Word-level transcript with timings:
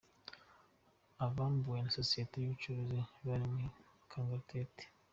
Abambuwe 1.25 1.79
na 1.81 1.91
Sosiyeti 1.97 2.35
y’ubucukuzi 2.37 2.99
bari 3.25 3.45
mu 3.53 3.65
Kangaratete 4.09 4.83